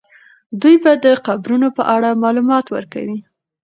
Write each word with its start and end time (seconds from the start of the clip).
دوی 0.61 0.75
به 0.83 0.91
د 1.05 1.05
قبرونو 1.27 1.67
په 1.77 1.83
اړه 1.95 2.19
معلومات 2.23 2.65
ورکوي. 2.75 3.19